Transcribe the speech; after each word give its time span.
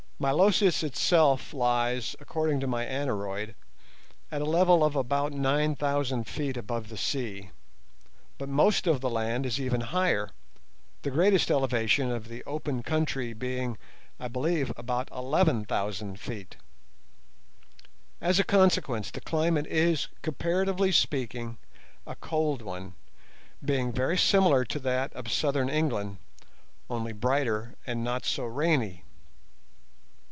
Milosis 0.23 0.83
itself 0.83 1.51
lies, 1.51 2.15
according 2.19 2.59
to 2.59 2.67
my 2.67 2.85
aneroid, 2.85 3.55
at 4.31 4.39
a 4.43 4.45
level 4.45 4.83
of 4.83 4.95
about 4.95 5.33
nine 5.33 5.75
thousand 5.75 6.25
feet 6.27 6.55
above 6.57 6.89
the 6.89 6.97
sea, 6.97 7.49
but 8.37 8.47
most 8.47 8.85
of 8.85 9.01
the 9.01 9.09
land 9.09 9.47
is 9.47 9.59
even 9.59 9.81
higher, 9.81 10.29
the 11.01 11.09
greatest 11.09 11.49
elevation 11.49 12.11
of 12.11 12.27
the 12.27 12.43
open 12.43 12.83
country 12.83 13.33
being, 13.33 13.79
I 14.19 14.27
believe, 14.27 14.71
about 14.77 15.09
eleven 15.11 15.65
thousand 15.65 16.19
feet. 16.19 16.55
As 18.21 18.37
a 18.37 18.43
consequence 18.43 19.09
the 19.09 19.21
climate 19.21 19.65
is, 19.65 20.07
comparatively 20.21 20.91
speaking, 20.91 21.57
a 22.05 22.15
cold 22.15 22.61
one, 22.61 22.93
being 23.65 23.91
very 23.91 24.19
similar 24.19 24.65
to 24.65 24.77
that 24.81 25.11
of 25.13 25.31
southern 25.31 25.69
England, 25.69 26.17
only 26.91 27.11
brighter 27.11 27.73
and 27.87 28.03
not 28.03 28.23
so 28.23 28.43
rainy. 28.45 29.03